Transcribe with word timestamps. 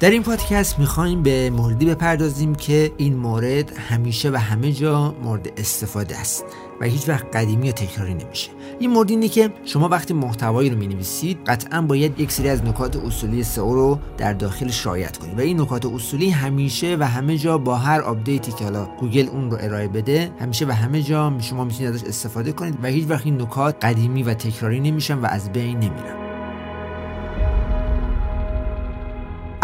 در 0.00 0.10
این 0.10 0.22
پادکست 0.22 0.78
می‌خوایم 0.78 1.22
به 1.22 1.50
موردی 1.50 1.86
بپردازیم 1.86 2.54
که 2.54 2.92
این 2.96 3.16
مورد 3.16 3.72
همیشه 3.76 4.30
و 4.30 4.36
همه 4.36 4.72
جا 4.72 5.14
مورد 5.22 5.48
استفاده 5.56 6.18
است 6.18 6.44
و 6.80 6.84
هیچ 6.84 7.08
وقت 7.08 7.36
قدیمی 7.36 7.66
یا 7.66 7.72
تکراری 7.72 8.14
نمیشه. 8.14 8.50
این 8.78 8.90
مورد 8.90 9.10
اینه 9.10 9.28
که 9.28 9.50
شما 9.64 9.88
وقتی 9.88 10.14
محتوایی 10.14 10.70
رو 10.70 10.78
می‌نویسید 10.78 11.38
قطعا 11.46 11.82
باید 11.82 12.20
یک 12.20 12.32
سری 12.32 12.48
از 12.48 12.64
نکات 12.64 12.96
اصولی 12.96 13.44
سئو 13.44 13.74
رو 13.74 13.98
در 14.18 14.32
داخل 14.32 14.70
رعایت 14.84 15.18
کنید 15.18 15.38
و 15.38 15.42
این 15.42 15.60
نکات 15.60 15.86
اصولی 15.86 16.30
همیشه 16.30 16.96
و 17.00 17.06
همه 17.06 17.38
جا 17.38 17.58
با 17.58 17.76
هر 17.76 18.00
آپدیتی 18.00 18.52
که 18.52 18.64
حالا 18.64 18.88
گوگل 19.00 19.28
اون 19.28 19.50
رو 19.50 19.58
ارائه 19.60 19.88
بده 19.88 20.30
همیشه 20.40 20.66
و 20.66 20.70
همه 20.70 21.02
جا 21.02 21.32
شما 21.40 21.64
می‌تونید 21.64 21.94
ازش 21.94 22.04
استفاده 22.04 22.52
کنید 22.52 22.78
و 22.82 22.86
هیچ 22.86 23.04
وقت 23.08 23.26
این 23.26 23.42
نکات 23.42 23.84
قدیمی 23.84 24.22
و 24.22 24.34
تکراری 24.34 24.80
نمیشن 24.80 25.18
و 25.18 25.26
از 25.26 25.52
بین 25.52 25.76
نمیرن. 25.76 26.25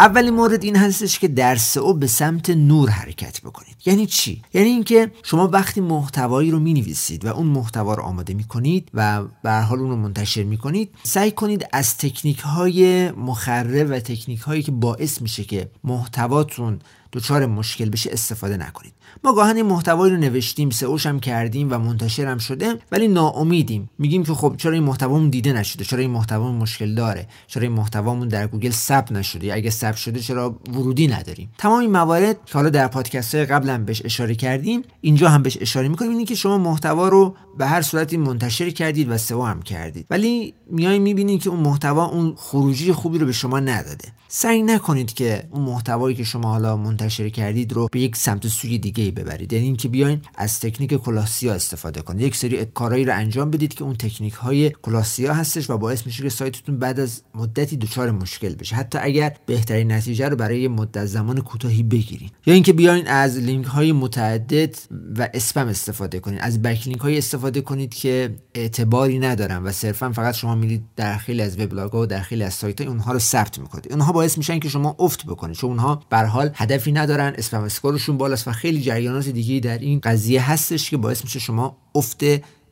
اولین 0.03 0.33
مورد 0.33 0.63
این 0.63 0.75
هستش 0.75 1.19
که 1.19 1.27
در 1.27 1.55
سئو 1.55 1.93
به 1.93 2.07
سمت 2.07 2.49
نور 2.49 2.89
حرکت 2.89 3.41
بکنید. 3.41 3.75
یعنی 3.85 4.05
چی؟ 4.05 4.41
یعنی 4.53 4.69
اینکه 4.69 5.11
شما 5.23 5.47
وقتی 5.47 5.81
محتوایی 5.81 6.51
رو 6.51 6.59
می‌نویسید 6.59 7.25
و 7.25 7.27
اون 7.27 7.47
محتوا 7.47 7.93
رو 7.93 8.03
آماده 8.03 8.33
می‌کنید 8.33 8.89
و 8.93 9.23
به 9.43 9.51
حال 9.51 9.79
اون 9.79 9.89
رو 9.89 9.95
منتشر 9.95 10.43
می‌کنید 10.43 10.89
سعی 11.03 11.31
کنید 11.31 11.67
از 11.73 11.97
تکنیک 11.97 12.39
های 12.39 13.11
مخرب 13.11 13.87
و 13.89 13.99
تکنیک 13.99 14.39
هایی 14.39 14.63
که 14.63 14.71
باعث 14.71 15.21
میشه 15.21 15.43
که 15.43 15.69
محتواتون 15.83 16.79
دچار 17.13 17.45
مشکل 17.45 17.89
بشه 17.89 18.09
استفاده 18.13 18.57
نکنید. 18.57 18.93
ما 19.23 19.33
گاهن 19.33 19.55
این 19.55 19.65
محتوایی 19.65 20.13
رو 20.13 20.19
نوشتیم 20.19 20.69
سئوش 20.69 21.05
هم 21.05 21.19
کردیم 21.19 21.67
و 21.71 21.77
منتشرم 21.77 22.37
شده 22.37 22.79
ولی 22.91 23.07
ناامیدیم. 23.07 23.89
میگیم 23.99 24.23
که 24.23 24.33
خب 24.33 24.55
چرا 24.57 24.71
این 24.71 24.83
محتوامون 24.83 25.29
دیده 25.29 25.53
نشده؟ 25.53 25.83
چرا 25.83 25.99
این 25.99 26.11
محتوامون 26.11 26.55
مشکل 26.55 26.95
داره؟ 26.95 27.27
چرا 27.47 27.63
این 27.63 27.71
محتوامون 27.71 28.27
در 28.27 28.47
گوگل 28.47 28.69
ثبت 28.69 29.11
نشده؟ 29.11 29.53
اگه 29.53 29.69
ثبت 29.69 29.95
شده 29.95 30.19
چرا 30.19 30.59
ورودی 30.73 31.07
نداریم؟ 31.07 31.49
تمام 31.57 31.79
این 31.79 31.91
موارد 31.91 32.45
که 32.45 32.53
حالا 32.53 32.69
در 32.69 32.87
پادکست 32.87 33.35
های 33.35 33.45
قبلا 33.45 33.77
بهش 33.77 34.01
اشاره 34.05 34.35
کردیم 34.35 34.81
اینجا 35.01 35.29
هم 35.29 35.43
بهش 35.43 35.57
اشاره 35.61 35.87
می‌کنیم 35.87 36.11
اینه 36.11 36.25
که 36.25 36.35
شما 36.35 36.57
محتوا 36.57 37.07
رو 37.07 37.35
به 37.57 37.65
هر 37.65 37.81
صورتی 37.81 38.17
منتشر 38.17 38.69
کردید 38.69 39.09
و 39.09 39.17
سئو 39.17 39.43
هم 39.43 39.61
کردید. 39.61 40.05
ولی 40.09 40.53
میای 40.71 40.99
می‌بینید 40.99 41.43
که 41.43 41.49
اون 41.49 41.59
محتوا 41.59 42.05
اون 42.05 42.33
خروجی 42.37 42.93
خوبی 42.93 43.17
رو 43.17 43.25
به 43.25 43.31
شما 43.31 43.59
نداده. 43.59 44.07
سعی 44.27 44.63
نکنید 44.63 45.13
که 45.13 45.47
اون 45.51 45.63
محتوایی 45.63 46.15
که 46.15 46.23
شما 46.23 46.51
حالا 46.51 46.77
کردید 47.09 47.73
رو 47.73 47.87
به 47.91 47.99
یک 47.99 48.15
سمت 48.15 48.47
سوی 48.47 48.77
دیگه 48.77 49.03
ای 49.03 49.11
ببرید. 49.11 49.53
یعنی 49.53 49.65
اینکه 49.65 49.87
بیاین 49.87 50.21
از 50.35 50.59
تکنیک 50.59 50.93
کلاسیا 50.93 51.53
استفاده 51.53 52.01
کنید. 52.01 52.21
یک 52.21 52.35
سری 52.35 52.65
کارهایی 52.65 53.05
رو 53.05 53.15
انجام 53.15 53.51
بدید 53.51 53.73
که 53.73 53.83
اون 53.83 53.95
تکنیک 53.95 54.33
های 54.33 54.69
کلاسیا 54.81 55.33
هستش 55.33 55.69
و 55.69 55.77
باعث 55.77 56.05
میشه 56.05 56.23
که 56.23 56.29
سایتتون 56.29 56.79
بعد 56.79 56.99
از 56.99 57.21
مدتی 57.35 57.77
دچار 57.77 58.11
مشکل 58.11 58.55
بشه. 58.55 58.75
حتی 58.75 58.97
اگر 59.01 59.37
بهترین 59.45 59.91
نتیجه 59.91 60.29
رو 60.29 60.35
برای 60.35 60.67
مدت 60.67 61.05
زمان 61.05 61.41
کوتاهی 61.41 61.83
بگیرید 61.83 62.31
یا 62.45 62.53
اینکه 62.53 62.73
بیاین 62.73 63.07
از 63.07 63.37
لینک 63.37 63.65
های 63.65 63.91
متعدد 63.91 64.75
و 65.17 65.29
اسپم 65.33 65.67
استفاده 65.67 66.19
کنید 66.19 66.39
از 66.41 66.61
backlink 66.61 66.99
های 66.99 67.17
استفاده 67.17 67.61
کنید 67.61 67.93
که 67.93 68.35
اعتباری 68.55 69.19
ندارن 69.19 69.63
و 69.63 69.71
صرفا 69.71 70.11
فقط 70.11 70.33
شما 70.33 70.55
میرید 70.55 70.83
در 70.95 71.17
خیلی 71.17 71.41
از 71.41 71.59
وبلاگ 71.59 71.91
ها 71.91 72.01
و 72.01 72.05
در 72.05 72.21
خیلی 72.21 72.43
از 72.43 72.53
سایت 72.53 72.81
های 72.81 72.89
اونها 72.89 73.11
رو 73.11 73.19
ثبت 73.19 73.59
می‌کنید. 73.59 73.91
اونها 73.91 74.11
باعث 74.11 74.37
میشن 74.37 74.59
که 74.59 74.69
شما 74.69 74.95
افت 74.99 75.25
بکنید. 75.25 75.55
چون 75.55 75.69
اونها 75.69 76.03
به 76.09 76.17
حال 76.17 76.51
هدفی 76.53 76.91
ندارن 76.97 77.33
spam 77.37 77.63
score 77.63 77.93
شون 77.93 78.17
بالاست 78.17 78.47
و 78.47 78.51
خیلی 78.51 78.81
جریانات 78.81 79.29
دیگه 79.29 79.59
در 79.59 79.77
این 79.77 79.99
قضیه 79.99 80.51
هستش 80.51 80.89
که 80.89 80.97
باعث 80.97 81.23
میشه 81.23 81.39
شما 81.39 81.77
افت 81.95 82.23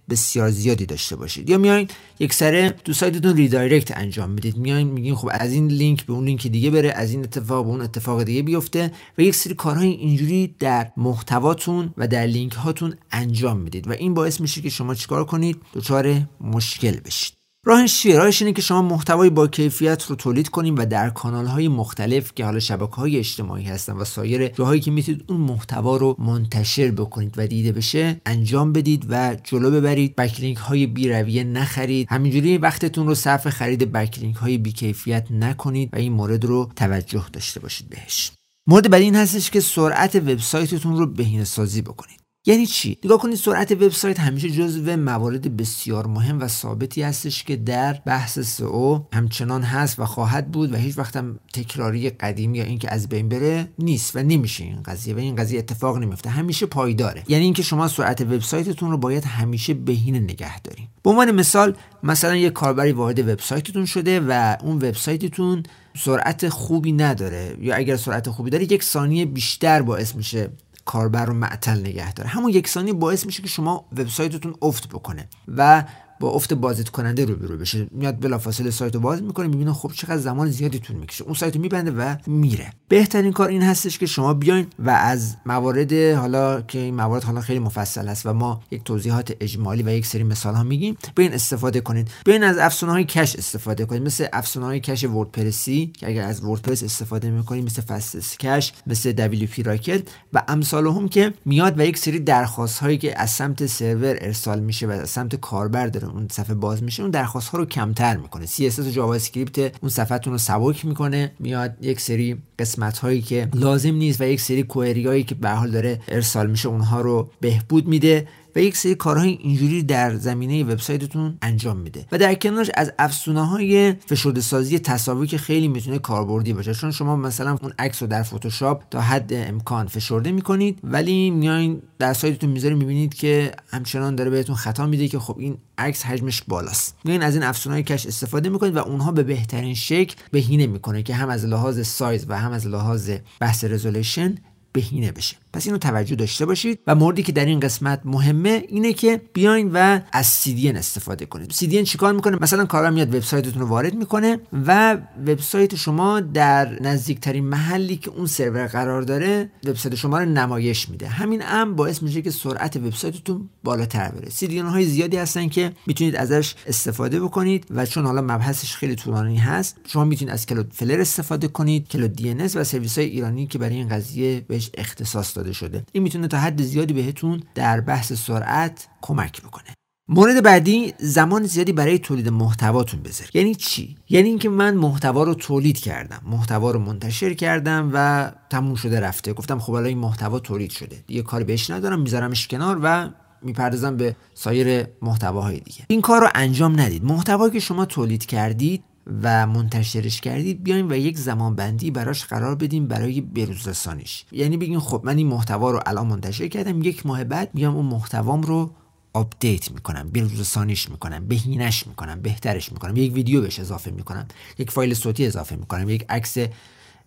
بسیار 0.09 0.49
زیادی 0.49 0.85
داشته 0.85 1.15
باشید. 1.15 1.49
یا 1.49 1.57
میاین 1.57 1.87
یک 2.19 2.33
سره 2.33 2.69
تو 2.69 2.93
سایتتون 2.93 3.35
redirect 3.35 3.97
انجام 3.97 4.29
می‌دید. 4.29 4.57
میاین 4.57 4.87
میگین 4.87 5.15
خب 5.15 5.29
از 5.31 5.53
این 5.53 5.67
لینک 5.67 6.05
به 6.05 6.13
اون 6.13 6.25
لینک 6.25 6.47
دیگه 6.47 6.69
بره 6.69 6.91
از 6.91 7.11
این 7.11 7.23
اتفاق 7.23 7.65
به 7.65 7.71
اون 7.71 7.81
اتفاق 7.81 8.23
دیگه 8.23 8.41
بیفته 8.41 8.91
و 9.17 9.21
یک 9.21 9.35
سری 9.35 9.53
کارهای 9.53 9.89
اینجوری 9.89 10.55
در 10.59 10.91
محتواتون 10.97 11.93
و 11.97 12.07
در 12.07 12.25
لینک 12.25 12.53
هاتون 12.53 12.95
انجام 13.11 13.57
می‌دید 13.59 13.87
و 13.87 13.91
این 13.91 14.13
باعث 14.13 14.41
میشه 14.41 14.61
که 14.61 14.69
شما 14.69 14.95
چیکار 14.95 15.25
کنید؟ 15.25 15.57
دچار 15.73 16.21
مشکل 16.41 16.99
بشید. 17.05 17.40
راهش 17.65 17.99
چیه 17.99 18.17
راهش 18.17 18.41
اینه 18.41 18.53
که 18.53 18.61
شما 18.61 18.81
محتوای 18.81 19.29
با 19.29 19.47
کیفیت 19.47 20.03
رو 20.03 20.15
تولید 20.15 20.49
کنیم 20.49 20.75
و 20.75 20.85
در 20.85 21.09
کانال 21.09 21.45
های 21.45 21.67
مختلف 21.67 22.33
که 22.35 22.45
حالا 22.45 22.59
شبکه 22.59 22.95
های 22.95 23.17
اجتماعی 23.17 23.63
هستن 23.63 23.93
و 23.93 24.05
سایر 24.05 24.47
جاهایی 24.47 24.81
که 24.81 24.91
می‌تونید 24.91 25.23
اون 25.27 25.41
محتوا 25.41 25.97
رو 25.97 26.15
منتشر 26.19 26.91
بکنید 26.91 27.33
و 27.37 27.47
دیده 27.47 27.71
بشه 27.71 28.21
انجام 28.25 28.73
بدید 28.73 29.05
و 29.09 29.35
جلو 29.43 29.71
ببرید. 29.71 30.15
بکلینک 30.15 30.57
های 30.57 30.87
بی 30.87 31.09
رویه 31.09 31.43
نخرید. 31.43 32.07
همینجوری 32.09 32.57
وقتتون 32.57 33.07
رو 33.07 33.15
صرف 33.15 33.49
خرید 33.49 33.91
بکلینک 33.91 34.35
های 34.35 34.57
بی 34.57 34.71
کیفیت 34.71 35.27
نکنید 35.31 35.89
و 35.93 35.97
این 35.97 36.13
مورد 36.13 36.45
رو 36.45 36.71
توجه 36.75 37.25
داشته 37.33 37.59
باشید 37.59 37.89
بهش. 37.89 38.31
مورد 38.67 38.89
بعدی 38.89 39.03
این 39.03 39.15
هستش 39.15 39.51
که 39.51 39.59
سرعت 39.59 40.15
وبسایتتون 40.15 40.97
رو 40.97 41.05
بهینه 41.05 41.43
سازی 41.43 41.81
بکنید. 41.81 42.20
یعنی 42.45 42.65
چی؟ 42.65 42.97
نگاه 43.05 43.17
کنید 43.17 43.35
سرعت 43.35 43.71
وبسایت 43.71 44.19
همیشه 44.19 44.49
جزو 44.49 44.97
موارد 44.97 45.57
بسیار 45.57 46.07
مهم 46.07 46.39
و 46.39 46.47
ثابتی 46.47 47.01
هستش 47.01 47.43
که 47.43 47.55
در 47.55 47.93
بحث 48.05 48.39
سئو 48.39 48.99
همچنان 49.13 49.61
هست 49.61 49.99
و 49.99 50.05
خواهد 50.05 50.51
بود 50.51 50.73
و 50.73 50.75
هیچ 50.75 50.97
وقت 50.97 51.15
هم 51.15 51.39
تکراری 51.53 52.09
قدیمی 52.09 52.57
یا 52.57 52.63
اینکه 52.63 52.93
از 52.93 53.09
بین 53.09 53.29
بره 53.29 53.69
نیست 53.79 54.15
و 54.15 54.19
نمیشه 54.19 54.63
این 54.63 54.83
قضیه 54.83 55.15
و 55.15 55.17
این 55.17 55.35
قضیه 55.35 55.59
اتفاق 55.59 55.97
نمیفته. 55.97 56.29
همیشه 56.29 56.65
پایداره. 56.65 57.23
یعنی 57.27 57.43
اینکه 57.43 57.63
شما 57.63 57.87
سرعت 57.87 58.21
وبسایتتون 58.21 58.91
رو 58.91 58.97
باید 58.97 59.25
همیشه 59.25 59.73
بهینه 59.73 60.19
نگه 60.19 60.61
دارید 60.61 60.87
به 61.03 61.09
عنوان 61.09 61.31
مثال 61.31 61.75
مثلا 62.03 62.35
یک 62.35 62.53
کاربری 62.53 62.91
وارد 62.91 63.19
وبسایتتون 63.19 63.85
شده 63.85 64.19
و 64.19 64.57
اون 64.63 64.75
وبسایتتون 64.75 65.63
سرعت 65.97 66.49
خوبی 66.49 66.91
نداره 66.91 67.57
یا 67.61 67.75
اگر 67.75 67.95
سرعت 67.95 68.29
خوبی 68.29 68.49
داره 68.49 68.63
یک 68.63 68.83
ثانیه 68.83 69.25
بیشتر 69.25 69.81
باعث 69.81 70.15
میشه 70.15 70.49
کاربر 70.91 71.25
رو 71.25 71.33
معطل 71.33 71.79
نگه 71.79 72.13
داره. 72.13 72.29
همون 72.29 72.51
یک 72.51 72.67
ثانیه 72.67 72.93
باعث 72.93 73.25
میشه 73.25 73.41
که 73.41 73.47
شما 73.47 73.85
وبسایتتون 73.91 74.55
افت 74.61 74.87
بکنه 74.87 75.27
و 75.47 75.83
با 76.21 76.29
افت 76.29 76.53
بازدید 76.53 76.89
کننده 76.89 77.25
رو 77.25 77.35
برو 77.35 77.57
بشه. 77.57 77.87
میاد 77.91 78.19
بلافاصله 78.19 78.71
سایت 78.71 78.95
رو 78.95 79.01
باز 79.01 79.23
می‌کنه 79.23 79.47
می‌بینه 79.47 79.73
خب 79.73 79.91
چقدر 79.91 80.17
زمان 80.17 80.49
زیادی 80.49 80.79
طول 80.79 80.95
می‌کشه. 80.95 81.23
اون 81.23 81.33
سایت 81.33 81.55
رو 81.55 81.61
میبنده 81.61 81.91
و 81.91 82.15
میره. 82.27 82.73
بهترین 82.87 83.31
کار 83.31 83.49
این 83.49 83.61
هستش 83.61 83.97
که 83.97 84.05
شما 84.05 84.33
بیاین 84.33 84.67
و 84.79 84.89
از 84.89 85.35
موارد 85.45 85.93
حالا 85.93 86.61
که 86.61 86.79
این 86.79 86.95
موارد 86.95 87.23
حالا 87.23 87.41
خیلی 87.41 87.59
مفصل 87.59 88.07
هست 88.07 88.25
و 88.25 88.33
ما 88.33 88.61
یک 88.71 88.83
توضیحات 88.83 89.33
اجمالی 89.39 89.83
و 89.83 89.89
یک 89.89 90.05
سری 90.05 90.23
مثال 90.23 90.53
ها 90.53 90.63
میگیم 90.63 90.97
بیاین 91.15 91.33
استفاده 91.33 91.81
کنید 91.81 92.11
بیاین 92.25 92.43
از 92.43 92.57
افزونه 92.57 92.91
های 92.91 93.03
کش 93.03 93.35
استفاده 93.35 93.85
کنید 93.85 94.01
مثل 94.01 94.25
افزونه 94.33 94.65
های 94.65 94.79
کش 94.79 95.03
وردپرسی 95.03 95.91
که 95.97 96.07
اگر 96.07 96.23
از 96.23 96.43
وردپرس 96.43 96.83
استفاده 96.83 97.31
می‌کنید 97.31 97.65
مثل 97.65 97.81
فست 97.81 98.39
کش 98.39 98.73
مثل 98.87 99.11
دبلیو 99.11 99.47
پی 99.47 99.63
راکت 99.63 100.01
و 100.33 100.43
امثال 100.47 100.87
هم 100.87 101.09
که 101.09 101.33
میاد 101.45 101.79
و 101.79 101.85
یک 101.85 101.97
سری 101.97 102.19
درخواست 102.19 102.79
هایی 102.79 102.97
که 102.97 103.21
از 103.21 103.29
سمت 103.29 103.65
سرور 103.65 104.17
ارسال 104.21 104.59
میشه 104.59 104.87
و 104.87 104.91
از 104.91 105.09
سمت 105.09 105.35
کاربر 105.35 105.87
داره 105.87 106.07
اون 106.11 106.27
صفحه 106.31 106.55
باز 106.55 106.83
میشه 106.83 107.03
اون 107.03 107.11
درخواست 107.11 107.49
ها 107.49 107.57
رو 107.57 107.65
کمتر 107.65 108.17
می‌کنه. 108.17 108.45
CSS 108.45 108.79
و 108.79 108.89
JavaScript 108.89 109.59
اون 109.81 109.89
صفحهتون 109.89 110.33
رو 110.33 110.39
سبک 110.39 110.85
می‌کنه 110.85 111.31
میاد 111.39 111.73
یک 111.81 112.01
سری 112.01 112.37
قسمت 112.59 112.97
هایی 112.97 113.21
که 113.21 113.49
لازم 113.53 113.95
نیست 113.95 114.21
و 114.21 114.23
یک 114.23 114.41
سری 114.41 114.63
query 114.63 115.07
هایی 115.07 115.23
که 115.23 115.35
به 115.35 115.49
حال 115.49 115.71
داره 115.71 116.01
ارسال 116.07 116.49
میشه 116.49 116.69
اونها 116.69 117.01
رو 117.01 117.29
بهبود 117.41 117.87
میده. 117.87 118.27
و 118.55 118.59
یک 118.59 118.77
سری 118.77 118.95
کارهای 118.95 119.29
اینجوری 119.29 119.83
در 119.83 120.15
زمینه 120.15 120.63
وبسایتتون 120.63 121.37
انجام 121.41 121.77
میده. 121.77 122.05
و 122.11 122.17
در 122.17 122.35
کنارش 122.35 122.71
از 122.73 122.93
افزونه 122.99 123.47
های 123.47 123.93
فشرده 124.05 124.41
سازی 124.41 124.79
تصاویر 124.79 125.29
که 125.29 125.37
خیلی 125.37 125.67
می‌تونه 125.67 125.99
کاربردی 125.99 126.53
باشه. 126.53 126.73
چون 126.73 126.91
شما 126.91 127.15
مثلا 127.15 127.57
اون 127.61 127.73
عکس 127.79 128.01
رو 128.01 128.07
در 128.07 128.23
فتوشاپ 128.23 128.83
تا 128.89 129.01
حد 129.01 129.33
امکان 129.33 129.87
فشرده 129.87 130.31
می‌کنید 130.31 130.79
ولی 130.83 131.31
میایین 131.31 131.81
در 131.99 132.13
سایتتون 132.13 132.49
می‌ذارید 132.49 132.77
می‌بینید 132.77 133.13
که 133.13 133.51
همچنان 133.69 134.15
داره 134.15 134.29
بهتون 134.29 134.55
خطا 134.55 134.85
میده 134.87 135.07
که 135.07 135.19
خب 135.19 135.35
این 135.39 135.57
عکس 135.77 136.05
حجمش 136.05 136.41
بالاست. 136.47 136.95
میایین 137.03 137.23
از 137.23 137.35
این 137.35 137.43
افزونه 137.43 137.75
های 137.75 137.83
cache 137.83 138.05
استفاده 138.05 138.49
می‌کنید 138.49 138.75
و 138.75 138.79
اونها 138.79 139.11
به 139.11 139.23
بهترین 139.23 139.73
شکل 139.73 140.15
بهینه 140.31 140.67
می‌کنه 140.67 141.03
که 141.03 141.15
هم 141.15 141.29
از 141.29 141.45
لحاظ 141.45 141.87
سایز 141.87 142.25
و 142.27 142.37
هم 142.37 142.51
از 142.51 142.67
لحاظ 142.67 143.11
بحث 143.39 143.63
رزولوشن 143.63 144.35
بهینه 144.73 145.11
بشه. 145.11 145.35
پس 145.53 145.65
اینو 145.65 145.77
توجه 145.77 146.15
داشته 146.15 146.45
باشید. 146.45 146.79
و 146.87 146.95
موردی 146.95 147.23
که 147.23 147.31
در 147.31 147.45
این 147.45 147.59
قسمت 147.59 148.01
مهمه 148.05 148.63
اینه 148.67 148.93
که 148.93 149.21
بیاین 149.33 149.71
و 149.73 149.99
از 150.11 150.43
CDN 150.43 150.75
استفاده 150.75 151.25
کنید. 151.25 151.51
CDN 151.51 151.83
چیکار 151.83 152.13
می‌کنه؟ 152.13 152.37
مثلا 152.41 152.65
کارا 152.65 152.91
میاد 152.91 153.15
وبسایتتون 153.15 153.61
رو 153.61 153.67
وارد 153.67 153.95
می‌کنه 153.95 154.39
و 154.53 154.97
وبسایت 155.27 155.75
شما 155.75 156.19
در 156.19 156.81
نزدیکترین 156.81 157.45
محلی 157.45 157.97
که 157.97 158.09
اون 158.09 158.25
سرور 158.25 158.67
قرار 158.67 159.01
داره 159.01 159.51
وبسایت 159.65 159.95
شما 159.95 160.19
رو 160.19 160.25
نمایش 160.25 160.89
میده. 160.89 161.07
همین 161.07 161.41
هم 161.41 161.75
باعث 161.75 162.03
میشه 162.03 162.21
که 162.21 162.31
سرعت 162.31 162.75
وبسایتتون 162.77 163.49
بالاتر 163.63 164.11
بره. 164.11 164.29
CDN 164.29 164.71
های 164.71 164.85
زیادی 164.85 165.17
هستن 165.17 165.47
که 165.47 165.71
می‌تونید 165.87 166.15
ازش 166.15 166.55
استفاده 166.67 167.19
بکنید 167.19 167.65
و 167.69 167.85
چون 167.85 168.05
حالا 168.05 168.21
مبحثش 168.21 168.75
خیلی 168.75 168.95
طولانی 168.95 169.37
هست 169.37 169.77
شما 169.87 170.05
می‌تونید 170.05 170.33
از 170.33 170.45
کلود 170.45 170.73
فلر 170.73 171.01
استفاده 171.01 171.47
کنید 171.47 171.87
کلود 171.87 172.21
DNS 172.21 172.55
و 172.55 172.63
سرویس 172.63 172.97
های 172.97 173.07
ایرانی 173.07 173.47
که 173.47 173.57
برای 173.57 173.75
این 173.75 173.89
قضیه 173.89 174.45
بهش 174.47 174.69
اختصاص 174.77 175.33
داده 175.41 175.53
شده. 175.53 175.85
این 175.91 176.03
می‌تونه 176.03 176.27
تا 176.27 176.37
حد 176.37 176.61
زیادی 176.61 176.93
بهتون 176.93 177.43
در 177.55 177.81
بحث 177.81 178.13
سرعت 178.13 178.87
کمک 179.01 179.41
بکنه. 179.41 179.69
مورد 180.09 180.43
بعدی 180.43 180.93
زمان 180.99 181.43
زیادی 181.43 181.73
برای 181.73 181.99
تولید 181.99 182.29
محتواتون 182.29 183.01
بذارید 183.01 183.35
یعنی 183.35 183.55
چی؟ 183.55 183.97
یعنی 184.09 184.29
اینکه 184.29 184.49
من 184.49 184.75
محتوا 184.75 185.23
رو 185.23 185.33
تولید 185.33 185.79
کردم. 185.79 186.21
محتوا 186.25 186.71
رو 186.71 186.79
منتشر 186.79 187.33
کردم 187.33 187.89
و 187.93 188.31
تموم 188.49 188.75
شده 188.75 188.99
رفته. 188.99 189.33
گفتم 189.33 189.59
خب 189.59 189.73
الان 189.73 189.85
این 189.85 189.97
محتوا 189.97 190.39
تولید 190.39 190.71
شده. 190.71 191.03
یه 191.09 191.21
کاری 191.21 191.43
بهش 191.43 191.69
ندارم 191.69 192.01
میذارمش 192.01 192.47
کنار 192.47 192.79
و 192.83 193.09
می‌پردازم 193.41 193.97
به 193.97 194.15
سایر 194.33 194.85
محتواهای 195.01 195.59
دیگه. 195.59 195.85
این 195.87 196.01
کار 196.01 196.21
رو 196.21 196.27
انجام 196.35 196.79
ندید. 196.79 197.03
محتوایی 197.03 197.53
که 197.53 197.59
شما 197.59 197.85
تولید 197.85 198.25
کردید 198.25 198.83
و 199.23 199.47
منتشرش 199.47 200.21
کردید 200.21 200.63
بیایم 200.63 200.89
و 200.89 200.93
یک 200.93 201.17
زمان 201.17 201.55
بندی 201.55 201.91
براش 201.91 202.25
قرار 202.25 202.55
بدیم 202.55 202.87
برای 202.87 203.21
بروزرسانیش 203.21 204.25
یعنی 204.31 204.57
بگین 204.57 204.79
خب 204.79 205.01
من 205.03 205.17
این 205.17 205.27
محتوا 205.27 205.71
رو 205.71 205.79
الان 205.85 206.07
منتشر 206.07 206.47
کردم 206.47 206.81
یک 206.81 207.05
ماه 207.05 207.23
بعد 207.23 207.49
میام 207.53 207.75
اون 207.75 207.85
محتوام 207.85 208.41
رو 208.41 208.71
آپدیت 209.13 209.71
می‌کنم 209.71 210.09
بروزرسانیش 210.09 210.89
می‌کنم 210.89 211.27
بهینش 211.27 211.87
می‌کنم 211.87 212.21
بهترش 212.21 212.71
می‌کنم 212.71 212.97
یک 212.97 213.13
ویدیو 213.13 213.41
بهش 213.41 213.59
اضافه 213.59 213.91
می‌کنم 213.91 214.27
یک 214.57 214.71
فایل 214.71 214.93
صوتی 214.93 215.25
اضافه 215.25 215.55
می‌کنم 215.55 215.89
یک 215.89 216.05
عکس 216.09 216.37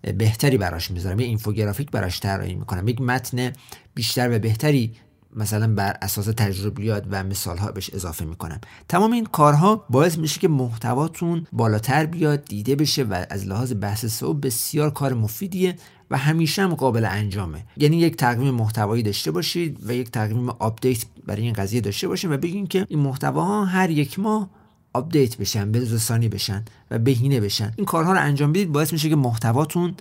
بهتری 0.03 0.59
براش 0.59 0.91
می‌ذارم 0.91 1.21
یک 1.21 1.27
اینفوگرافیک 1.27 1.91
براش 1.91 2.21
طراحی 2.21 2.55
می‌کنم 2.55 2.89
یک 2.89 3.01
متن 3.01 3.53
بیشتر 3.95 4.37
و 4.37 4.39
بهتری 4.39 4.93
مثلا 5.35 5.75
بر 5.75 5.97
اساس 6.03 6.27
تجربیات 6.27 7.05
و 7.11 7.25
مثال 7.25 7.59
ها 7.59 7.73
بهش 7.73 7.91
اضافه 7.95 8.25
می‌کنم. 8.25 8.61
تمام 8.89 9.13
این 9.13 9.25
کارها 9.25 9.85
باعث 9.91 10.19
میشه 10.19 10.41
که 10.41 10.49
محتواتون 10.49 11.47
بالاتر 11.53 12.07
بیاد 12.07 12.45
دیده 12.45 12.77
بشه 12.77 13.03
و 13.03 13.25
از 13.31 13.47
لحاظ 13.47 13.73
بحث 13.81 14.07
سئو 14.07 14.35
بسیار 14.35 14.91
کار 14.91 15.15
مفیدیه 15.15 15.77
و 16.11 16.19
همیشه 16.19 16.63
هم 16.63 16.75
قابل 16.75 17.05
انجامه. 17.05 17.65
یعنی 17.77 17.97
یک 17.97 18.17
تقویم 18.17 18.55
محتوایی 18.55 19.03
داشته 19.03 19.31
باشید 19.31 19.79
و 19.89 19.93
یک 19.93 20.11
تقویم 20.11 20.49
آپدیت 20.49 21.05
برای 21.27 21.43
این 21.43 21.53
قضیه 21.53 21.81
داشته 21.81 22.09
باشید 22.09 22.31
و 22.31 22.37
بگین 22.37 22.67
که 22.67 22.87
این 22.89 22.99
محتواها 22.99 23.65
هر 23.65 23.91
یک 23.91 24.19
ماه 24.19 24.51
آپدیت 24.93 25.37
بشن 25.37 25.73
به‌روزرسانی 25.73 26.29
بشن 26.29 26.65
و 26.91 26.99
بهینه 26.99 27.41
بشن. 27.41 27.73
این 27.77 27.87
کارها 27.87 28.13
رو 28.13 28.21
انجام 28.21 28.53
بدید 28.53 28.73
باعث 28.73 28.93
میشه 28.93 29.09
که 29.09 29.17
محتواتون 29.17 29.95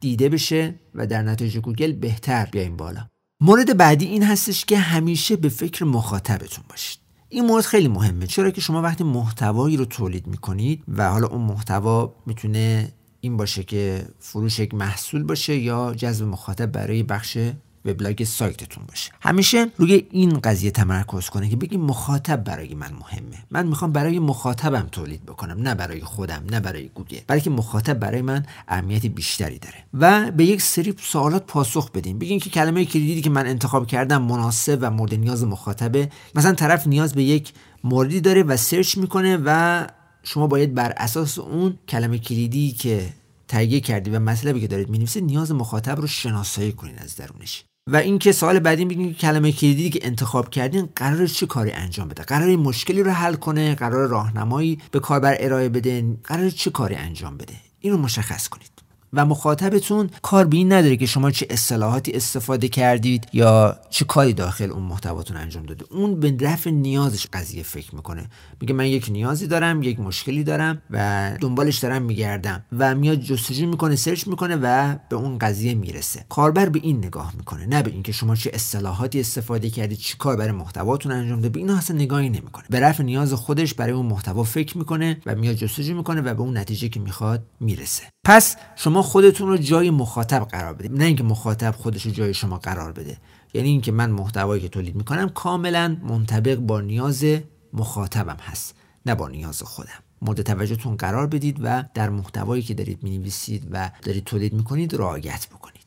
دیده 0.00 0.28
بشه 0.28 0.74
و 0.94 1.06
در 1.06 1.22
نتایج 1.22 1.58
گوگل 1.58 1.92
بهتر 1.92 2.48
بیاین 2.52 2.76
بالا. 2.76 3.06
مورد 3.42 3.76
بعدی 3.76 4.06
این 4.06 4.22
هستش 4.22 4.64
که 4.64 4.78
همیشه 4.78 5.36
به 5.36 5.48
فکر 5.48 5.84
مخاطبتون 5.84 6.64
باشید. 6.68 6.98
این 7.28 7.46
مورد 7.46 7.64
خیلی 7.64 7.88
مهمه 7.88 8.26
چرا 8.26 8.50
که 8.50 8.60
شما 8.60 8.82
وقتی 8.82 9.04
محتوایی 9.04 9.76
رو 9.76 9.84
تولید 9.84 10.26
می‌کنید 10.26 10.82
و 10.88 11.10
حالا 11.10 11.26
اون 11.26 11.40
محتوا 11.40 12.14
می‌تونه 12.26 12.92
این 13.20 13.36
باشه 13.36 13.62
که 13.62 14.08
فروش 14.18 14.58
یک 14.58 14.74
محصول 14.74 15.22
باشه 15.22 15.56
یا 15.56 15.94
جذب 15.94 16.26
مخاطب 16.26 16.66
برای 16.66 17.02
بخش 17.02 17.38
وبلاگ 17.84 18.24
سایتتون 18.24 18.84
باشه. 18.88 19.12
همیشه 19.20 19.66
روی 19.76 20.06
این 20.10 20.40
قضیه 20.40 20.70
تمرکز 20.70 21.28
کنه 21.28 21.48
که 21.48 21.56
بگی 21.56 21.76
مخاطب 21.76 22.44
برای 22.44 22.74
من 22.74 22.92
مهمه. 22.92 23.44
من 23.50 23.66
می‌خوام 23.66 23.92
برای 23.92 24.18
مخاطبم 24.18 24.88
تولید 24.92 25.26
بکنم 25.26 25.62
نه 25.68 25.74
برای 25.74 26.00
خودم 26.00 26.42
نه 26.50 26.60
برای 26.60 26.88
گوگل. 26.94 27.18
بلکه 27.26 27.50
مخاطب 27.50 27.94
برای 27.94 28.22
من 28.22 28.46
اهمیت 28.68 29.06
بیشتری 29.06 29.58
داره. 29.58 29.84
و 29.94 30.30
به 30.30 30.44
یک 30.44 30.62
سری 30.62 30.94
سوالات 31.00 31.46
پاسخ 31.46 31.90
بدیم 31.90 32.18
بگین 32.18 32.38
که 32.38 32.50
کلمه 32.50 32.84
کلیدی 32.84 33.20
که 33.20 33.30
من 33.30 33.46
انتخاب 33.46 33.86
کردم 33.86 34.22
مناسب 34.22 34.78
و 34.80 34.90
مورد 34.90 35.14
نیاز 35.14 35.44
مخاطبه. 35.44 36.10
مثلا 36.34 36.52
طرف 36.52 36.86
نیاز 36.86 37.14
به 37.14 37.22
یک 37.22 37.52
موردی 37.84 38.20
داره 38.20 38.42
و 38.42 38.56
سرچ 38.56 38.98
می‌کنه 38.98 39.38
و 39.44 39.86
شما 40.22 40.46
باید 40.46 40.74
بر 40.74 40.92
اساس 40.96 41.38
اون 41.38 41.78
کلمه 41.88 42.18
کلیدی 42.18 42.72
که 42.72 43.08
تهیه 43.48 43.80
کردی 43.80 44.10
و 44.10 44.18
مطلبی 44.18 44.60
که 44.60 44.66
دارید 44.66 44.88
می‌نویسید 44.88 45.24
نیاز 45.24 45.52
مخاطب 45.52 46.00
رو 46.00 46.06
شناسایی 46.06 46.72
کنید 46.72 46.98
از 46.98 47.16
درونش. 47.16 47.64
و 47.92 47.96
اینکه 47.96 48.32
سوال 48.32 48.58
بعدی 48.58 48.86
که 48.86 49.14
کلمه 49.14 49.52
کلیدی 49.52 49.90
که 49.90 50.00
انتخاب 50.02 50.50
کردین 50.50 50.88
قرار 50.96 51.26
چه 51.26 51.46
کاری 51.46 51.70
انجام 51.70 52.08
بده؟ 52.08 52.22
قرار 52.22 52.56
مشکلی 52.56 53.02
رو 53.02 53.10
حل 53.10 53.34
کنه؟ 53.34 53.74
قرار 53.74 54.08
راهنمایی 54.08 54.78
به 54.90 55.00
کاربر 55.00 55.36
ارائه 55.40 55.68
بده؟ 55.68 56.04
قرار 56.24 56.50
چه 56.50 56.70
کاری 56.70 56.94
انجام 56.94 57.36
بده؟ 57.36 57.54
اینو 57.80 57.96
مشخص 57.96 58.48
کنید. 58.48 58.70
و 59.12 59.26
مخاطبتون 59.26 60.10
کار 60.22 60.46
به 60.46 60.64
نداره 60.64 60.96
که 60.96 61.06
شما 61.06 61.30
چه 61.30 61.46
اصطلاحاتی 61.50 62.12
استفاده 62.12 62.68
کردید 62.68 63.26
یا 63.32 63.76
چه 63.90 64.04
کاری 64.04 64.32
داخل 64.32 64.70
اون 64.70 64.82
محتواتون 64.82 65.36
انجام 65.36 65.66
داده. 65.66 65.84
اون 65.90 66.20
به 66.20 66.36
رفع 66.40 66.70
نیازش 66.70 67.26
قضیه 67.32 67.62
فکر 67.62 67.94
می‌کنه. 67.94 68.26
میگه 68.60 68.74
من 68.74 68.86
یک 68.86 69.08
نیازی 69.10 69.46
دارم 69.46 69.82
یک 69.82 70.00
مشکلی 70.00 70.44
دارم 70.44 70.82
و 70.90 71.30
دنبالش 71.40 71.78
دارم 71.78 72.02
میگردم 72.02 72.64
و 72.78 72.94
میاد 72.94 73.20
جستجو 73.20 73.66
می‌کنه 73.66 73.96
سرچ 73.96 74.26
می‌کنه 74.26 74.56
و 74.62 74.96
به 75.08 75.16
اون 75.16 75.38
قضیه 75.38 75.74
می‌رسه. 75.74 76.24
کاربر 76.28 76.68
به 76.68 76.80
این 76.82 76.98
نگاه 76.98 77.32
می‌کنه 77.36 77.66
نه 77.66 77.82
به 77.82 77.90
اینکه 77.90 78.12
شما 78.12 78.36
چه 78.36 78.50
اصطلاحاتی 78.54 79.20
استفاده 79.20 79.70
کردید 79.70 79.98
چی 79.98 80.16
کار 80.18 80.36
برای 80.36 80.52
محتواتون 80.52 81.12
انجام 81.12 81.36
داده. 81.36 81.48
به 81.48 81.60
اینا 81.60 81.76
اصلا 81.76 81.96
نگاهی 81.96 82.28
نمی‌کنه. 82.28 82.64
به 82.70 82.80
رفع 82.80 83.02
نیاز 83.02 83.32
خودش 83.32 83.74
برای 83.74 83.92
اون 83.92 84.06
محتوا 84.06 84.42
فکر 84.42 84.78
می‌کنه 84.78 85.20
و 85.26 85.34
میاد 85.34 85.54
جستجو 85.54 85.94
می‌کنه 85.94 86.20
و 86.20 86.34
به 86.34 86.40
اون 86.40 86.56
نتیجه 86.56 86.88
که 86.88 87.00
می‌خواد 87.00 87.42
می‌رسه. 87.60 88.02
پس 88.24 88.56
شما 88.76 89.02
خودتون 89.02 89.48
رو 89.48 89.56
جای 89.56 89.90
مخاطب 89.90 90.44
قرار 90.44 90.74
بدید 90.74 90.92
نه 90.92 91.04
اینکه 91.04 91.22
مخاطب 91.22 91.74
خودش 91.78 92.06
رو 92.06 92.12
جای 92.12 92.34
شما 92.34 92.58
قرار 92.58 92.92
بده. 92.92 93.16
یعنی 93.54 93.68
اینکه 93.68 93.92
من 93.92 94.10
محتوایی 94.10 94.62
که 94.62 94.68
تولید 94.68 94.94
می‌کنم 94.94 95.28
کاملا 95.28 95.96
منطبق 96.02 96.54
با 96.54 96.80
نیاز 96.80 97.24
مخاطبم 97.72 98.36
هست 98.40 98.74
نه 99.06 99.14
با 99.14 99.28
نیاز 99.28 99.62
خودم. 99.62 99.98
مورد 100.22 100.42
توجهتون 100.42 100.96
قرار 100.96 101.26
بدید 101.26 101.58
و 101.62 101.84
در 101.94 102.08
محتوایی 102.10 102.62
که 102.62 102.74
دارید 102.74 103.02
می‌نویسید 103.02 103.68
و 103.70 103.90
دارید 104.02 104.24
تولید 104.24 104.52
می‌کنید 104.52 104.94
رعایت 104.94 105.46
بکنید. 105.46 105.79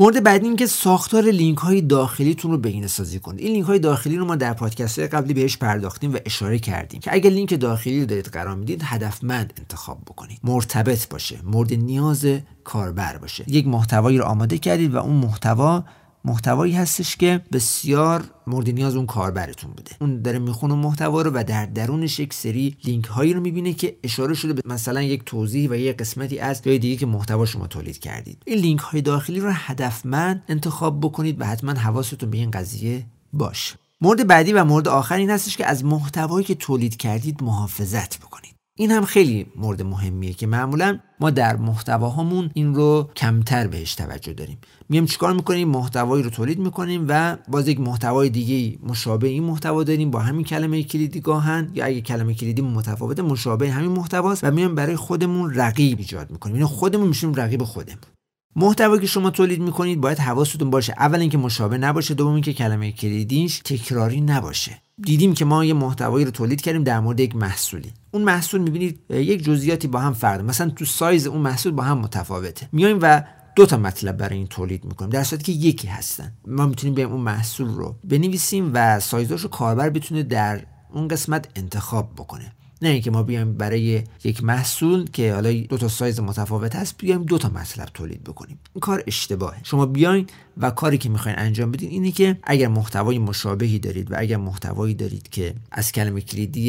مورد 0.00 0.22
بعدی 0.22 0.46
این 0.46 0.56
که 0.56 0.66
ساختار 0.66 1.24
لینک 1.24 1.58
های 1.58 1.80
داخلیتون 1.80 2.50
رو 2.50 2.58
بهینه 2.58 2.86
سازی 2.86 3.18
کنید. 3.18 3.40
این 3.40 3.52
لینک 3.52 3.66
های 3.66 3.78
داخلی 3.78 4.16
رو 4.16 4.24
ما 4.24 4.36
در 4.36 4.52
پادکست 4.52 4.98
های 4.98 5.08
قبلی 5.08 5.34
بهش 5.34 5.56
پرداختیم 5.56 6.14
و 6.14 6.18
اشاره 6.26 6.58
کردیم 6.58 7.00
که 7.00 7.14
اگر 7.14 7.30
لینک 7.30 7.60
داخلی 7.60 8.00
رو 8.00 8.06
دارید 8.06 8.26
قرار 8.26 8.56
می‌دید 8.56 8.82
هدفمند 8.84 9.52
انتخاب 9.58 9.98
بکنید. 10.06 10.38
مرتبط 10.44 11.08
باشه. 11.08 11.38
مورد 11.44 11.74
نیاز 11.74 12.26
کاربر 12.64 13.18
باشه. 13.18 13.44
یک 13.46 13.66
محتوایی 13.66 14.18
رو 14.18 14.24
آماده 14.24 14.58
کردید 14.58 14.94
و 14.94 14.96
اون 14.96 15.16
محتوا 15.16 15.84
محتوایی 16.24 16.72
هستش 16.72 17.16
که 17.16 17.40
بسیار 17.52 18.24
مورد 18.46 18.70
نیاز 18.70 18.96
اون 18.96 19.06
کاربرتون 19.06 19.70
بوده. 19.70 19.90
اون 20.00 20.22
داره 20.22 20.38
می‌خونه 20.38 20.74
محتوا 20.74 21.22
رو 21.22 21.30
و 21.34 21.44
در 21.46 21.66
درونش 21.66 22.20
یک 22.20 22.34
سری 22.34 22.76
لینک 22.84 23.04
هایی 23.04 23.32
رو 23.32 23.40
می‌بینه 23.40 23.72
که 23.72 23.96
اشاره 24.02 24.34
شده 24.34 24.52
به 24.52 24.62
مثلا 24.64 25.02
یک 25.02 25.24
توضیح 25.24 25.70
و 25.70 25.74
یک 25.74 25.96
قسمتی 25.96 26.38
از 26.38 26.62
جای 26.62 26.78
دیگه 26.78 26.96
که 26.96 27.06
محتوا 27.06 27.46
شما 27.46 27.66
تولید 27.66 27.98
کردید. 27.98 28.42
این 28.46 28.58
لینک 28.58 28.80
های 28.80 29.02
داخلی 29.02 29.40
رو 29.40 29.50
هدفمند 29.52 30.44
انتخاب 30.48 31.00
بکنید 31.00 31.40
و 31.40 31.44
حتما 31.44 31.72
حواستون 31.72 32.30
به 32.30 32.38
این 32.38 32.50
قضیه 32.50 33.06
باشه. 33.32 33.76
مورد 34.00 34.26
بعدی 34.26 34.52
و 34.52 34.64
مورد 34.64 34.88
آخر 34.88 35.16
این 35.16 35.30
هستش 35.30 35.56
که 35.56 35.66
از 35.66 35.84
محتوایی 35.84 36.46
که 36.46 36.54
تولید 36.54 36.96
کردید 36.96 37.42
محافظت 37.42 38.18
بکنید. 38.18 38.59
این 38.80 38.90
هم 38.90 39.04
خیلی 39.04 39.46
مورد 39.56 39.82
مهمیه 39.82 40.32
که 40.32 40.46
معمولا 40.46 40.98
ما 41.20 41.30
در 41.30 41.56
محتواهامون 41.56 42.50
این 42.54 42.74
رو 42.74 43.10
کمتر 43.16 43.66
بهش 43.66 43.94
توجه 43.94 44.32
داریم. 44.32 44.58
میام 44.88 45.06
چیکار 45.06 45.32
می‌کنیم؟ 45.32 45.68
محتوایی 45.68 46.22
رو 46.22 46.30
تولید 46.30 46.58
می‌کنیم 46.58 47.06
و 47.08 47.36
باز 47.48 47.68
یک 47.68 47.80
محتوای 47.80 48.30
دیگه 48.30 48.78
مشابه 48.82 49.28
این 49.28 49.42
محتوا 49.42 49.84
داریم 49.84 50.10
با 50.10 50.18
همین 50.18 50.44
کلمه 50.44 50.82
کلیدی 50.82 51.20
گاهن 51.20 51.70
یا 51.74 51.84
اگه 51.84 52.00
کلمه 52.00 52.34
کلیدی 52.34 52.62
متفاوته 52.62 53.22
مشابه 53.22 53.70
همین 53.70 53.90
محتواست 53.90 54.44
و 54.44 54.50
میام 54.50 54.74
برای 54.74 54.96
خودمون 54.96 55.54
رقیب 55.54 55.98
ایجاد 55.98 56.30
می‌کنیم. 56.30 56.56
یعنی 56.56 56.68
خودمون 56.68 57.08
میشیم 57.08 57.34
رقیب 57.34 57.64
خودمون. 57.64 57.98
محتوایی 58.56 59.00
که 59.00 59.06
شما 59.06 59.30
تولید 59.30 59.60
می‌کنید 59.60 60.00
باید 60.00 60.18
حواستون 60.18 60.70
باشه. 60.70 60.94
اول 60.98 61.20
اینکه 61.20 61.38
مشابه 61.38 61.78
نباشه 61.78 62.14
دوم 62.14 62.32
اینکه 62.32 62.52
کلمه 62.52 62.92
کلیدیش 62.92 63.58
تکراری 63.64 64.20
نباشه. 64.20 64.82
دیدیم 64.98 65.34
که 65.34 65.44
ما 65.44 65.64
یه 65.64 65.74
محتوایی 65.74 66.24
رو 66.24 66.30
تولید 66.30 66.60
کردیم 66.60 66.84
در 66.84 67.00
مورد 67.00 67.20
یک 67.20 67.36
محصولی. 67.36 67.92
اون 68.10 68.22
محصول 68.22 68.60
می‌بینید 68.60 69.00
یک 69.10 69.42
جزئیاتی 69.42 69.88
با 69.88 70.00
هم 70.00 70.12
فرق 70.12 70.40
مثلا 70.40 70.70
تو 70.70 70.84
سایز 70.84 71.26
اون 71.26 71.40
محصول 71.40 71.72
با 71.72 71.82
هم 71.82 71.98
متفاوته. 71.98 72.68
میایم 72.72 72.98
و 73.02 73.22
دو 73.56 73.66
تا 73.66 73.76
مطلب 73.76 74.16
برای 74.16 74.36
این 74.36 74.46
تولید 74.46 74.84
می‌کنیم 74.84 75.10
در 75.10 75.24
صورتی 75.24 75.44
که 75.44 75.66
یکی 75.66 75.88
هستن. 75.88 76.32
ما 76.46 76.66
می‌تونیم 76.66 76.94
بیایم 76.94 77.12
اون 77.12 77.20
محصول 77.20 77.68
رو 77.68 77.96
بنویسیم 78.04 78.70
و 78.74 79.00
سایزاش 79.00 79.40
رو 79.40 79.48
کاربر 79.48 79.90
بتونه 79.90 80.22
در 80.22 80.66
اون 80.92 81.08
قسمت 81.08 81.48
انتخاب 81.56 82.12
بکنه. 82.16 82.52
نه 82.82 82.88
اینکه 82.88 83.10
ما 83.10 83.22
بیایم 83.22 83.52
برای 83.52 84.02
یک 84.24 84.44
محصول 84.44 85.10
که 85.10 85.34
حالا 85.34 85.52
دو 85.52 85.78
تا 85.78 85.88
سایز 85.88 86.20
متفاوت 86.20 86.76
هست 86.76 86.94
بیایم 86.98 87.22
دو 87.22 87.38
تا 87.38 87.48
مطلب 87.48 87.88
تولید 87.94 88.24
بکنیم. 88.24 88.58
این 88.74 88.80
کار 88.80 89.04
اشتباهه. 89.06 89.60
شما 89.62 89.86
بیاین 89.86 90.26
و 90.56 90.70
کاری 90.70 90.98
که 90.98 91.08
می‌خواین 91.08 91.38
انجام 91.38 91.70
بدین 91.70 91.90
اینه 91.90 92.10
که 92.10 92.38
اگر 92.42 92.68
محتوای 92.68 93.18
مشابهی 93.18 93.78
دارید 93.78 94.12
و 94.12 94.14
اگر 94.18 94.36
محتوایی 94.36 94.94
دارید 94.94 95.28
که 95.28 95.54
از 95.72 95.92
کلمه 95.92 96.20
کلیدی 96.20 96.60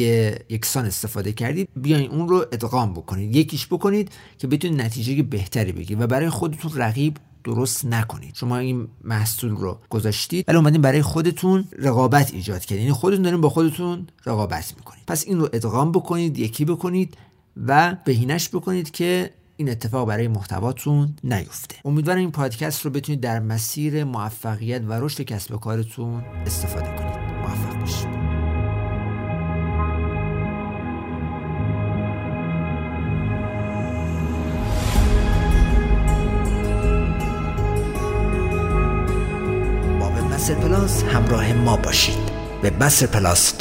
یکسان 0.48 0.86
استفاده 0.86 1.32
کردید 1.32 1.68
بیاین 1.76 2.10
اون 2.10 2.28
رو 2.28 2.36
ادغام 2.52 2.92
بکنید. 2.92 3.36
یکیش 3.36 3.66
بکنید 3.66 4.10
که 4.38 4.46
بتونید 4.46 4.80
نتیجه 4.80 5.22
بهتری 5.22 5.72
بگیرید 5.72 6.00
و 6.00 6.06
برای 6.06 6.30
خودتون 6.30 6.72
رقیب 6.74 7.16
درست 7.44 7.84
نکنید. 7.84 8.34
شما 8.34 8.58
این 8.58 8.88
محصول 9.04 9.50
رو 9.50 9.78
گذاشتید 9.90 10.44
ولی 10.48 10.56
اومدین 10.56 10.80
برای 10.80 11.02
خودتون 11.02 11.64
رقابت 11.78 12.34
ایجاد 12.34 12.60
کردین. 12.60 12.84
یعنی 12.84 12.92
خودتون 12.92 13.22
دارین 13.22 13.40
با 13.40 13.48
خودتون 13.48 14.06
رقابت 14.26 14.74
می‌کنید. 14.76 15.02
پس 15.06 15.24
این 15.26 15.40
رو 15.40 15.48
ادغام 15.52 15.92
بکنید 15.92 16.38
یکی 16.38 16.64
بکنید 16.64 17.16
و 17.66 17.96
بهینش 18.04 18.48
بکنید 18.48 18.90
که 18.90 19.30
این 19.56 19.70
اتفاق 19.70 20.08
برای 20.08 20.28
محتواتون 20.28 21.14
نیفته. 21.24 21.76
امیدوارم 21.84 22.18
این 22.18 22.30
پادکست 22.30 22.84
رو 22.84 22.90
بتونید 22.90 23.20
در 23.20 23.40
مسیر 23.40 24.04
موفقیت 24.04 24.82
و 24.88 24.92
رشد 24.92 25.22
کسب 25.22 25.54
و 25.54 25.56
کارتون 25.56 26.24
استفاده 26.46 26.86
کنید. 26.86 27.16
موفق 27.40 27.80
باشید. 27.80 28.61
بسر 40.42 40.54
پلاس 40.54 41.02
همراه 41.02 41.52
ما 41.52 41.76
باشید. 41.76 42.30
به 42.62 42.70
بسر 42.70 43.06
پلاس 43.06 43.54